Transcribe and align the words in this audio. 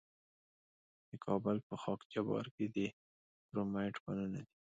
د 1.09 1.11
کابل 1.25 1.57
په 1.67 1.75
خاک 1.81 2.01
جبار 2.13 2.45
کې 2.55 2.65
د 2.75 2.77
کرومایټ 3.47 3.95
کانونه 4.03 4.39
دي. 4.43 4.43